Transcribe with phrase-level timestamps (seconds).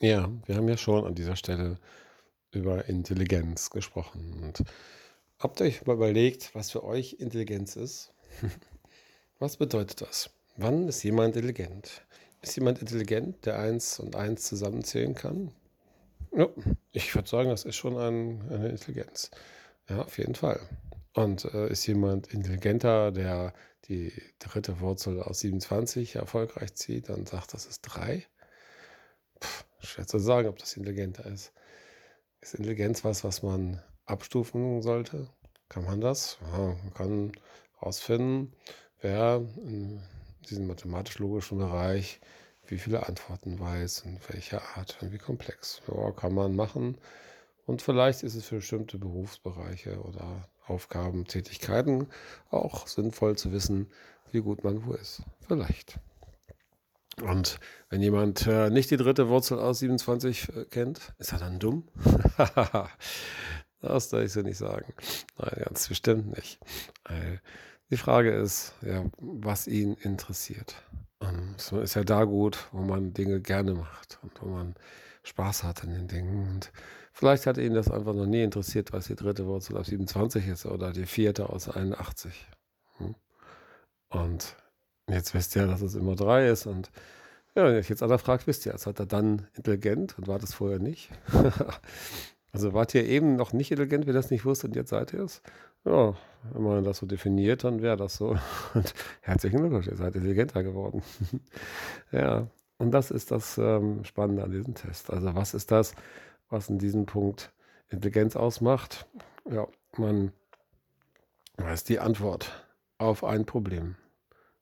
[0.00, 1.78] Ja, wir haben ja schon an dieser Stelle
[2.50, 4.42] über Intelligenz gesprochen.
[4.42, 4.62] Und
[5.38, 8.12] habt ihr euch mal überlegt, was für euch Intelligenz ist?
[9.38, 10.30] Was bedeutet das?
[10.56, 12.06] Wann ist jemand intelligent?
[12.40, 15.52] Ist jemand intelligent, der eins und eins zusammenzählen kann?
[16.32, 16.48] Ja,
[16.92, 19.30] ich würde sagen, das ist schon ein, eine Intelligenz.
[19.90, 20.58] Ja, auf jeden Fall.
[21.12, 23.52] Und äh, ist jemand intelligenter, der
[23.88, 28.26] die dritte Wurzel aus 27 erfolgreich zieht und sagt, das ist drei?
[29.86, 31.52] Schwer zu sagen, ob das intelligenter ist.
[32.40, 35.28] Ist Intelligenz was, was man abstufen sollte?
[35.68, 36.38] Kann man das?
[36.52, 37.32] Ja, man kann
[37.78, 38.52] herausfinden,
[39.00, 40.00] wer in
[40.48, 42.20] diesem mathematisch-logischen Bereich
[42.68, 45.82] wie viele Antworten weiß und welche Art und wie komplex.
[45.88, 46.98] Ja, kann man machen.
[47.66, 52.08] Und vielleicht ist es für bestimmte Berufsbereiche oder Aufgaben, Tätigkeiten
[52.50, 53.90] auch sinnvoll zu wissen,
[54.32, 55.22] wie gut man wo ist.
[55.46, 55.98] Vielleicht.
[57.22, 61.58] Und wenn jemand äh, nicht die dritte Wurzel aus 27 äh, kennt, ist er dann
[61.58, 61.88] dumm?
[63.80, 64.92] das darf ich so nicht sagen.
[65.38, 66.58] Nein, ganz bestimmt nicht.
[67.04, 67.38] Äh,
[67.90, 70.74] die Frage ist, ja, was ihn interessiert.
[71.18, 74.74] Und es ist ja da gut, wo man Dinge gerne macht und wo man
[75.22, 76.48] Spaß hat an den Dingen.
[76.48, 76.72] Und
[77.12, 80.66] vielleicht hat ihn das einfach noch nie interessiert, was die dritte Wurzel aus 27 ist
[80.66, 82.46] oder die vierte aus 81.
[82.98, 83.14] Hm?
[84.10, 84.56] Und
[85.08, 86.66] Jetzt wisst ihr, dass es immer drei ist.
[86.66, 86.90] Und
[87.54, 90.54] ja, wenn euch jetzt alle fragt, wisst ihr, seid ihr dann intelligent und war das
[90.54, 91.10] vorher nicht?
[92.52, 95.12] also wart ihr eben noch nicht intelligent, wie ihr das nicht wusstet und jetzt seid
[95.12, 95.42] ihr es?
[95.84, 96.14] Ja,
[96.52, 98.36] wenn man das so definiert, dann wäre das so.
[98.74, 101.02] Und herzlichen Glückwunsch, ihr seid intelligenter geworden.
[102.12, 105.10] ja, und das ist das ähm, Spannende an diesem Test.
[105.10, 105.94] Also was ist das,
[106.50, 107.52] was in diesem Punkt
[107.88, 109.06] Intelligenz ausmacht?
[109.48, 110.32] Ja, man
[111.56, 112.66] weiß die Antwort
[112.98, 113.94] auf ein Problem.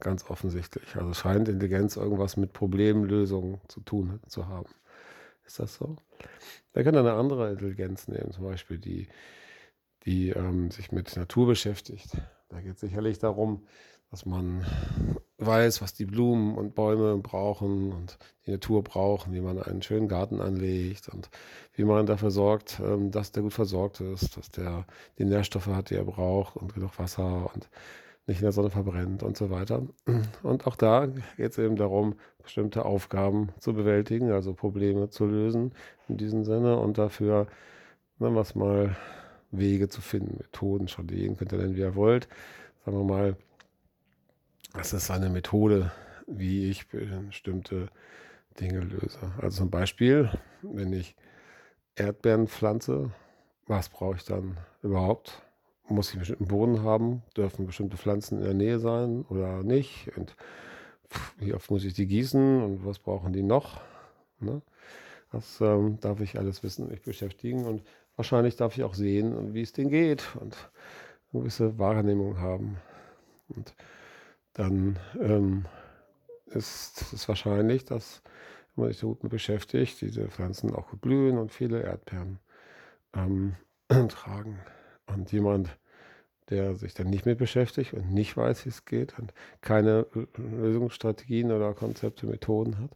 [0.00, 0.94] Ganz offensichtlich.
[0.96, 4.68] Also scheint Intelligenz irgendwas mit Problemlösungen zu tun zu haben.
[5.46, 5.96] Ist das so?
[6.72, 9.08] Wir können eine andere Intelligenz nehmen, zum Beispiel die,
[10.04, 12.10] die ähm, sich mit Natur beschäftigt.
[12.48, 13.66] Da geht es sicherlich darum,
[14.10, 14.64] dass man
[15.38, 20.08] weiß, was die Blumen und Bäume brauchen und die Natur brauchen, wie man einen schönen
[20.08, 21.28] Garten anlegt und
[21.74, 24.86] wie man dafür sorgt, ähm, dass der gut versorgt ist, dass der
[25.18, 27.68] die Nährstoffe hat, die er braucht und genug Wasser und
[28.26, 29.82] nicht in der Sonne verbrennt und so weiter.
[30.42, 35.72] Und auch da geht es eben darum, bestimmte Aufgaben zu bewältigen, also Probleme zu lösen
[36.08, 37.46] in diesem Sinne und dafür,
[38.18, 38.96] nennen wir es mal,
[39.52, 42.28] Wege zu finden, Methoden, Strategien, könnt ihr nennen, wie ihr wollt.
[42.84, 43.36] Sagen wir mal,
[44.74, 45.92] das ist eine Methode,
[46.26, 47.88] wie ich bestimmte
[48.60, 49.18] Dinge löse.
[49.40, 50.30] Also zum Beispiel,
[50.62, 51.16] wenn ich
[51.94, 53.10] Erdbeeren pflanze,
[53.66, 55.45] was brauche ich dann überhaupt?
[55.88, 60.10] Muss ich einen bestimmten Boden haben, dürfen bestimmte Pflanzen in der Nähe sein oder nicht
[60.16, 60.36] und
[61.38, 63.80] wie oft muss ich die gießen und was brauchen die noch.
[64.40, 64.62] Ne?
[65.32, 67.82] Das ähm, darf ich alles wissen, mich beschäftigen und
[68.16, 70.56] wahrscheinlich darf ich auch sehen, wie es denen geht und
[71.32, 72.78] eine gewisse Wahrnehmung haben.
[73.48, 73.74] Und
[74.54, 75.66] dann ähm,
[76.46, 78.22] ist es wahrscheinlich, dass,
[78.74, 82.38] wenn man sich so gut mit beschäftigt, diese Pflanzen auch blühen und viele Erdbeeren
[83.14, 83.56] ähm,
[84.08, 84.58] tragen.
[85.06, 85.76] Und jemand,
[86.50, 90.06] der sich dann nicht mit beschäftigt und nicht weiß, wie es geht und keine
[90.36, 92.90] Lösungsstrategien oder Konzepte, Methoden hat,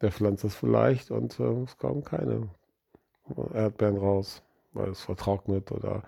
[0.00, 2.48] der pflanzt es vielleicht und äh, es kommen keine
[3.52, 6.02] Erdbeeren raus, weil es vertrocknet oder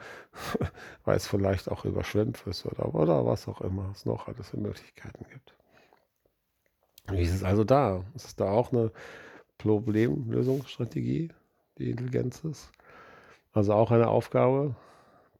[1.04, 4.58] weil es vielleicht auch überschwemmt ist oder, oder was auch immer es noch alles für
[4.58, 5.54] Möglichkeiten gibt.
[7.08, 8.04] Wie ist es also da?
[8.14, 8.90] Ist es da auch eine
[9.58, 11.30] Problemlösungsstrategie,
[11.78, 12.70] die Intelligenz ist?
[13.52, 14.74] Also auch eine Aufgabe,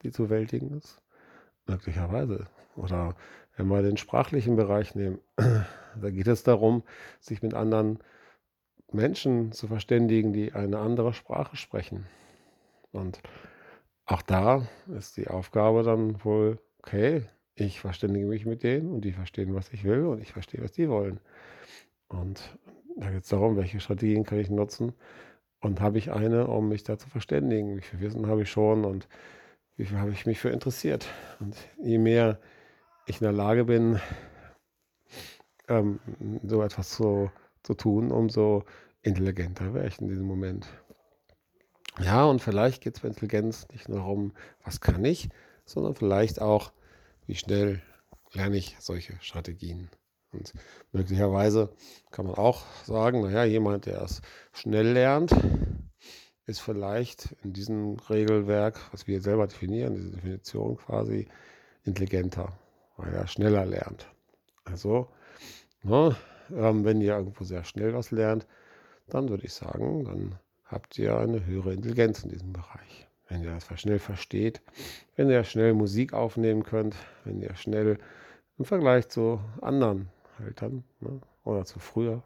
[0.05, 1.01] die zu bewältigen ist?
[1.67, 2.47] Möglicherweise.
[2.77, 3.17] Oder
[3.57, 6.83] wenn wir den sprachlichen Bereich nehmen, da geht es darum,
[7.21, 7.99] sich mit anderen
[8.93, 12.07] Menschen zu verständigen, die eine andere Sprache sprechen.
[12.93, 13.21] Und
[14.07, 14.67] auch da
[14.97, 17.23] ist die Aufgabe dann wohl, okay,
[17.55, 20.73] ich verständige mich mit denen und die verstehen, was ich will und ich verstehe, was
[20.73, 21.21] die wollen.
[22.09, 22.57] Und
[22.97, 24.93] da geht es darum, welche Strategien kann ich nutzen
[25.61, 27.77] und habe ich eine, um mich da zu verständigen.
[27.77, 29.09] Wie viel Wissen habe ich schon und
[29.79, 31.07] habe ich mich für interessiert.
[31.41, 32.39] Und je mehr
[33.07, 34.01] ich in der Lage bin,
[35.69, 36.01] ähm,
[36.43, 37.31] so etwas zu,
[37.63, 38.65] zu tun, umso
[39.03, 40.67] intelligenter wäre ich in diesem Moment.
[42.01, 44.33] Ja, und vielleicht geht es bei Intelligenz nicht nur darum,
[44.65, 45.29] was kann ich,
[45.65, 46.73] sondern vielleicht auch,
[47.27, 47.83] wie schnell
[48.33, 49.91] lerne ich solche Strategien.
[50.33, 50.53] Und
[50.91, 51.73] möglicherweise
[52.11, 54.21] kann man auch sagen, naja, jemand, der es
[54.53, 55.31] schnell lernt,
[56.47, 61.27] ist vielleicht in diesem Regelwerk, was wir selber definieren, diese Definition quasi
[61.85, 62.53] intelligenter,
[62.97, 64.07] weil er schneller lernt.
[64.65, 65.09] Also,
[65.83, 66.17] ne,
[66.55, 68.47] ähm, wenn ihr irgendwo sehr schnell was lernt,
[69.09, 73.09] dann würde ich sagen, dann habt ihr eine höhere Intelligenz in diesem Bereich.
[73.29, 74.61] Wenn ihr das schnell versteht,
[75.17, 76.95] wenn ihr schnell Musik aufnehmen könnt,
[77.25, 77.99] wenn ihr schnell
[78.59, 80.11] im Vergleich zu anderen
[80.45, 82.23] Eltern ne, oder zu früher,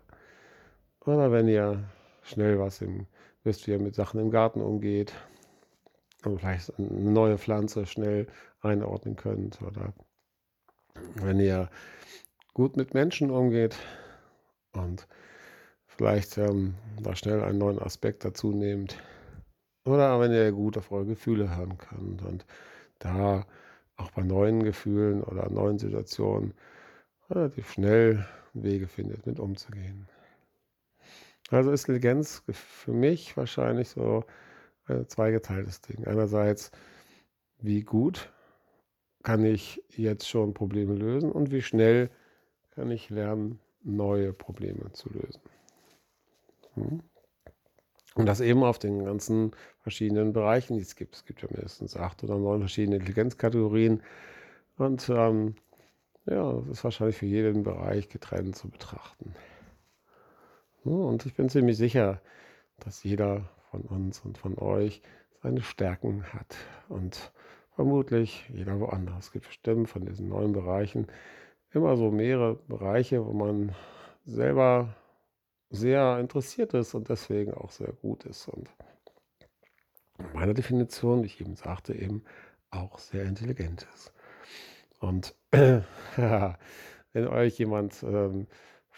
[1.04, 1.84] oder wenn ihr
[2.22, 3.06] schnell was im,
[3.44, 5.12] wisst, wie ihr mit Sachen im Garten umgeht,
[6.24, 8.26] und vielleicht eine neue Pflanze schnell
[8.60, 9.92] einordnen könnt, oder
[11.14, 11.70] wenn ihr
[12.54, 13.76] gut mit Menschen umgeht
[14.72, 15.06] und
[15.86, 18.96] vielleicht ähm, da schnell einen neuen Aspekt dazu nehmt.
[19.84, 22.44] Oder wenn ihr gut auf eure Gefühle hören könnt und
[22.98, 23.46] da
[23.96, 26.52] auch bei neuen Gefühlen oder neuen Situationen
[27.30, 30.08] relativ schnell Wege findet, mit umzugehen.
[31.50, 34.24] Also ist Intelligenz für mich wahrscheinlich so
[34.86, 36.06] ein zweigeteiltes Ding.
[36.06, 36.70] Einerseits,
[37.58, 38.32] wie gut
[39.22, 42.10] kann ich jetzt schon Probleme lösen und wie schnell
[42.74, 45.40] kann ich lernen, neue Probleme zu lösen.
[46.74, 47.00] Hm?
[48.14, 51.14] Und das eben auf den ganzen verschiedenen Bereichen, die es gibt.
[51.14, 54.02] Es gibt ja mindestens acht oder neun verschiedene Intelligenzkategorien.
[54.76, 55.54] Und ähm,
[56.26, 59.34] ja, das ist wahrscheinlich für jeden Bereich getrennt zu betrachten.
[60.96, 62.20] Und ich bin ziemlich sicher,
[62.78, 65.02] dass jeder von uns und von euch
[65.42, 66.56] seine Stärken hat.
[66.88, 67.32] Und
[67.74, 69.26] vermutlich jeder woanders.
[69.26, 71.06] Es gibt bestimmt von diesen neuen Bereichen
[71.72, 73.74] immer so mehrere Bereiche, wo man
[74.24, 74.96] selber
[75.70, 78.48] sehr interessiert ist und deswegen auch sehr gut ist.
[78.48, 78.70] Und
[80.32, 82.24] meiner Definition, wie ich eben sagte, eben
[82.70, 84.12] auch sehr intelligent ist.
[84.98, 88.46] Und wenn euch jemand ähm,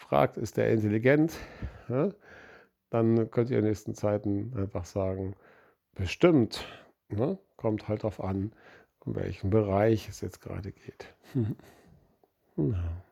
[0.01, 1.33] fragt, ist der intelligent,
[1.87, 2.09] ja,
[2.89, 5.35] dann könnt ihr in den nächsten Zeiten einfach sagen,
[5.95, 6.65] bestimmt.
[7.09, 7.37] Ne?
[7.55, 8.51] Kommt halt darauf an,
[8.99, 11.13] um welchen Bereich es jetzt gerade geht.
[12.57, 13.03] ja.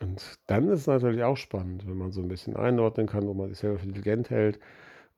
[0.00, 3.34] Und dann ist es natürlich auch spannend, wenn man so ein bisschen einordnen kann, wo
[3.34, 4.58] man sich selber für intelligent hält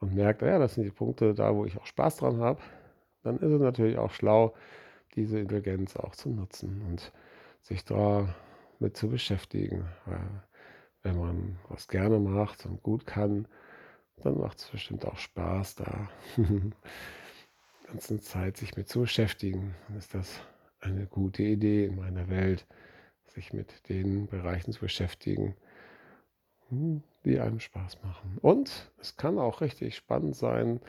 [0.00, 2.60] und merkt, ja, das sind die Punkte da, wo ich auch Spaß dran habe.
[3.22, 4.54] Dann ist es natürlich auch schlau,
[5.14, 7.12] diese Intelligenz auch zu nutzen und
[7.62, 8.34] sich da
[8.78, 9.86] mit zu beschäftigen.
[11.06, 13.47] Wenn man was gerne macht und gut kann,
[14.25, 16.08] dann macht es bestimmt auch Spaß, da
[17.87, 19.76] ganze Zeit sich mit zu beschäftigen.
[19.87, 20.41] Dann ist das
[20.81, 22.67] eine gute Idee in meiner Welt
[23.25, 25.55] sich mit den Bereichen zu beschäftigen,
[26.70, 28.38] hm, die einem Spaß machen.
[28.43, 30.81] Und es kann auch richtig spannend sein,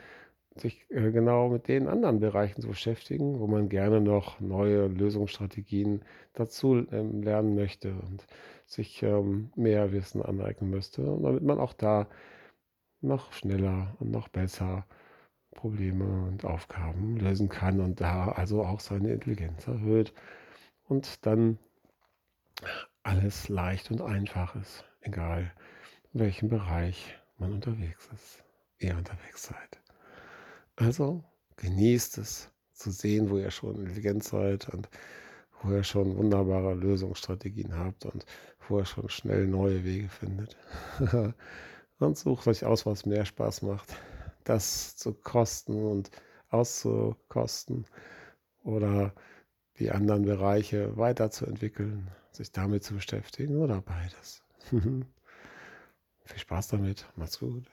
[0.60, 6.02] sich äh, genau mit den anderen Bereichen zu beschäftigen, wo man gerne noch neue Lösungsstrategien
[6.32, 8.26] dazu ähm, lernen möchte und
[8.66, 12.06] sich ähm, mehr Wissen aneignen müsste, damit man auch da
[13.00, 14.86] noch schneller und noch besser
[15.54, 20.12] Probleme und Aufgaben lösen kann und da also auch seine Intelligenz erhöht
[20.84, 21.58] und dann
[23.02, 25.52] alles leicht und einfach ist, egal
[26.12, 28.44] in welchem Bereich man unterwegs ist,
[28.78, 29.87] ihr unterwegs seid.
[30.78, 31.24] Also
[31.56, 34.88] genießt es zu sehen, wo ihr schon intelligent seid und
[35.60, 38.24] wo ihr schon wunderbare Lösungsstrategien habt und
[38.68, 40.56] wo ihr schon schnell neue Wege findet.
[41.98, 43.96] und sucht euch aus, was mehr Spaß macht,
[44.44, 46.12] das zu kosten und
[46.50, 47.84] auszukosten
[48.62, 49.12] oder
[49.80, 54.44] die anderen Bereiche weiterzuentwickeln, sich damit zu beschäftigen oder beides.
[54.70, 57.66] Viel Spaß damit, macht's gut.